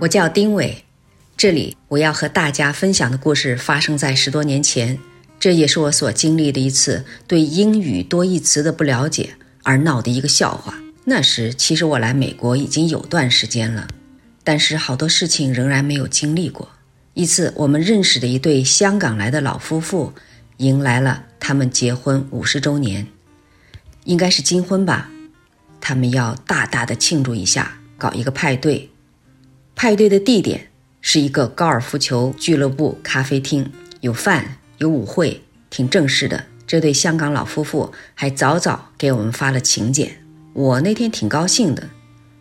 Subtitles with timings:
[0.00, 0.82] 我叫丁伟，
[1.36, 4.98] 这里我要和大家分享的故事发生在十多年前，
[5.38, 10.74] 这也是我所经历的一次对英语多义词的不了解而闹的一个笑话。
[11.04, 13.86] 那时其实我来美国已经有段时间了，
[14.42, 16.66] 但是好多事情仍然没有经历过。
[17.12, 20.14] 一次，我们认识的一对香港来的老夫妇
[20.56, 23.06] 迎来了他们结婚五十周年，
[24.04, 25.10] 应该是金婚吧，
[25.78, 28.88] 他们要大大的庆祝一下，搞一个派对。
[29.82, 30.68] 派对的地点
[31.00, 33.66] 是一个高尔夫球俱乐部咖啡厅，
[34.02, 36.44] 有饭有舞会，挺正式的。
[36.66, 40.22] 这对香港老夫妇还早早给我们发了请柬。
[40.52, 41.88] 我那天挺高兴的，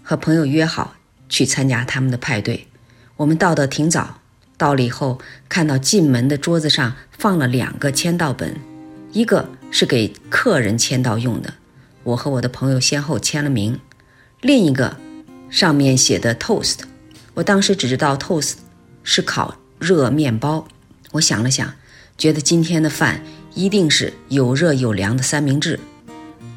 [0.00, 0.94] 和朋友约好
[1.28, 2.68] 去参加他们的派对。
[3.16, 4.20] 我们到的挺早，
[4.56, 8.54] 到了以后看到进门的桌子上放了两个签到本，
[9.10, 11.52] 一个是给客人签到用的，
[12.04, 13.74] 我和我的朋友先后签了名；
[14.40, 14.96] 另一个
[15.50, 16.76] 上面写的 toast。
[17.34, 18.54] 我当时只知道 toast
[19.02, 20.66] 是烤热面包，
[21.12, 21.72] 我想了想，
[22.16, 23.20] 觉得今天的饭
[23.54, 25.78] 一定是有热有凉的三明治。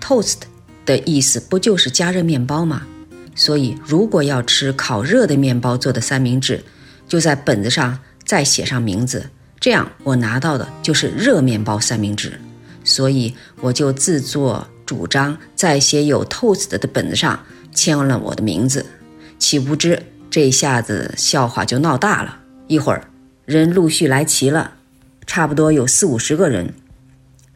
[0.00, 0.36] toast
[0.84, 2.86] 的意思不就是加热面包吗？
[3.34, 6.62] 所以如果要吃烤热的面包做的三明治，
[7.08, 12.38] 就在本子上再写上名字，这样我拿到的就是热面包三明治。
[12.84, 18.86] 所以我就自作主张，在写有 toast 的本子上签了我的名字，
[19.38, 20.00] 岂不知。
[20.30, 23.08] 这一下子笑话就闹大了，一会儿
[23.44, 24.72] 人陆续来齐了，
[25.26, 26.74] 差不多有四五十个人。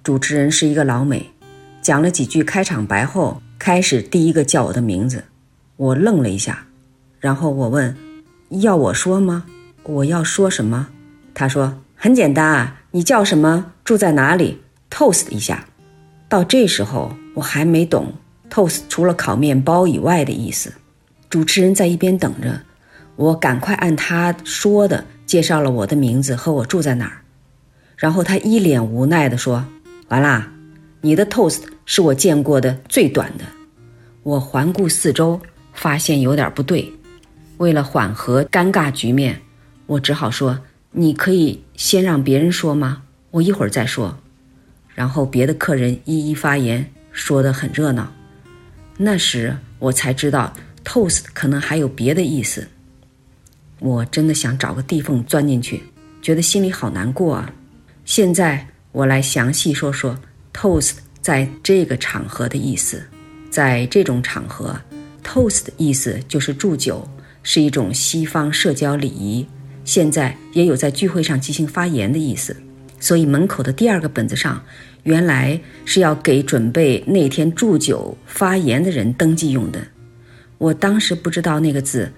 [0.02, 1.30] 主持人是一个老美，
[1.82, 5.24] 讲了几句开场白后，开始第一个叫我的名字。
[5.76, 6.66] 我愣了一下，
[7.18, 7.94] 然后我问
[8.62, 9.44] ：“要我说吗？
[9.82, 10.88] 我要说什么？”
[11.34, 13.72] 他说：“很简单啊，你叫什么？
[13.84, 15.66] 住在哪里？Toast 一下。”
[16.28, 18.12] 到这时候我还没懂
[18.48, 20.72] Toast 除了烤面包以外的意思。
[21.30, 22.60] 主持人在一边等着。
[23.16, 27.22] 我赶快按他说的介绍了我的名字和我住在哪儿，
[27.96, 29.64] 然后他一脸无奈地说
[30.08, 30.50] ：“完啦，
[31.02, 33.44] 你的 toast 是我见过的最短的。”
[34.24, 35.40] 我环顾四周，
[35.72, 36.92] 发现有点不对。
[37.58, 39.40] 为了缓和尴尬局面，
[39.86, 40.58] 我只好说
[40.92, 43.02] ：“你可以先让别人说吗？
[43.30, 44.18] 我一会儿再说。”
[44.94, 48.10] 然后别的客人一一发言，说得很热闹。
[48.96, 50.52] 那时我才知道
[50.84, 52.66] toast 可能还有别的意思。
[53.78, 55.82] 我真的想找个地缝钻进去，
[56.20, 57.52] 觉得心里好难过啊！
[58.04, 60.18] 现在我来详细说说
[60.52, 60.92] toast
[61.22, 63.02] 在这个场合的意思。
[63.50, 64.78] 在这种场合
[65.24, 67.08] ，toast 的意思就是祝酒，
[67.42, 69.46] 是一种西方社交礼仪。
[69.84, 72.56] 现在也有在聚会上即兴发言的意思。
[73.00, 74.62] 所以门口的第二个本子上，
[75.04, 79.80] 原来是要给准备那天祝酒发言的人登记用的。
[80.60, 82.12] 我当时不知道那个字。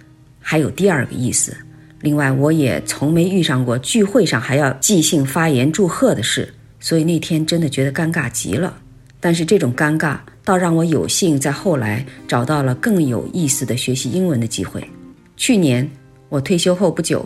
[0.45, 1.57] 还有第二个意思。
[2.01, 8.77] 另外，我也从没遇上过聚会上还要即兴发言祝贺的事，所以那天真的觉得尴尬极了。
[9.21, 14.85] 但是这种尴尬倒让我有幸在后来找到了更有意思的学习英文的机会。
[15.37, 15.89] 去年
[16.29, 17.25] 我退休后不久，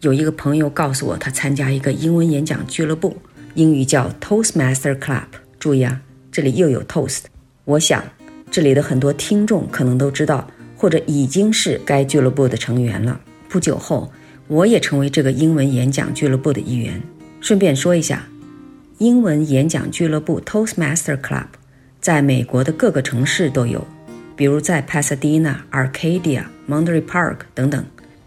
[0.00, 3.16] 有一个朋友告诉我，他参加一个英文演讲俱乐部，
[3.54, 5.22] 英语叫 Toastmaster Club。
[5.60, 6.00] 注意啊，
[6.32, 7.20] 这里又有 toast。
[7.64, 8.02] 我想
[8.50, 10.50] 这里的很多听众可能都知道。
[10.76, 13.20] 或者已经是该俱乐部的成员了。
[13.48, 14.12] 不久后，
[14.48, 17.02] 我也成为这个英文演讲俱乐部的一员。
[17.40, 18.26] 顺便说一下，
[18.98, 21.46] 英文演讲俱乐部 Toastmaster Club
[22.00, 23.86] 在美国的各个城市都有，
[24.36, 27.84] 比如在 Pasadena、Arcadia、Monterey Park 等等。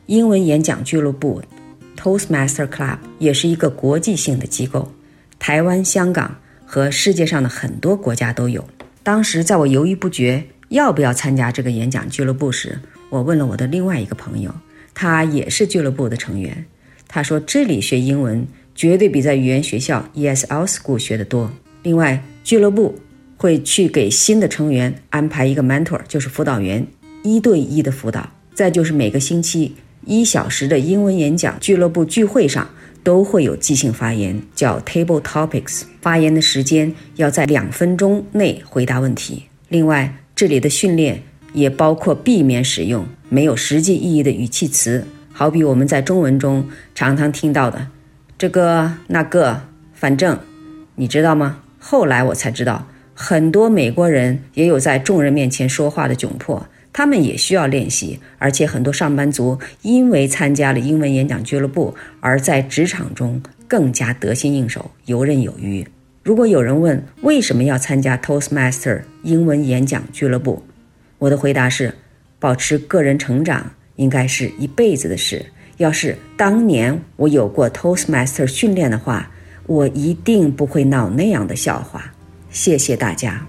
[0.07, 1.41] 英文演讲俱乐部
[1.97, 4.91] Toastmaster Club 也是一个国际性的机构，
[5.37, 6.35] 台湾、香港
[6.65, 8.65] 和世界上的很多国家都有。
[9.03, 10.43] 当时在我犹豫不决。
[10.69, 14.53] 要不要参加这个演讲俱乐部时，我问了我的另外一个朋友，
[14.93, 16.65] 他也是俱乐部的成员。
[17.07, 21.51] 他说，这里学英文绝对比在语言学校 ESL School 学得多。
[21.81, 22.99] 另外，俱乐部
[23.35, 26.85] 会去给新的成员安排一个 mentor，就是辅导员，
[27.23, 28.29] 一对一的辅导。
[28.53, 29.73] 再就是每个星期
[30.05, 32.69] 一小时的英文演讲俱乐部聚会上
[33.03, 35.83] 都会有即兴发言，叫 Table Topics。
[36.01, 39.45] 发言的时间要在两分钟内回答问题。
[39.69, 41.21] 另外，这里的训练
[41.51, 46.65] 也包括避免使用没有实际意义的语气词，好比我们在中文中
[46.95, 47.87] 常常听到的
[48.39, 49.63] “这个那个”，
[49.93, 50.39] 反正
[50.95, 51.61] 你知道吗？
[51.77, 58.21] 后来我才知道，很多美国人也有在众人面前说话的窘迫，他们也需要练习。
[58.37, 65.85] 而且很多上班族因为参加了英文演讲俱乐部，而在职场中更加得心应手、游刃有余。
[66.21, 70.61] 如果有人问为什么要参加 Toastmaster 英文演讲俱乐部，
[71.17, 71.93] 我的回答是：
[72.39, 75.45] 保持个人成长，应该是一辈子的事。
[75.77, 79.31] 要是当年我有过 Toastmaster 训练的话，
[79.65, 82.13] 我一定不会闹那样的笑话。
[82.49, 83.47] 谢谢大家。